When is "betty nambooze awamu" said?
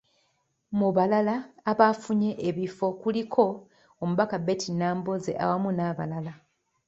4.45-5.69